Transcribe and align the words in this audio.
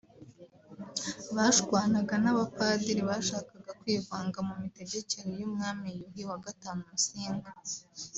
bashwanaga 1.35 2.15
n’abapadiri 2.23 3.01
bashakaga 3.09 3.71
kwivanga 3.81 4.37
mu 4.47 4.53
mitegekere 4.63 5.29
y’Umwami 5.39 5.87
Yuhi 5.99 6.23
V 6.29 6.63
Musinga 6.87 7.51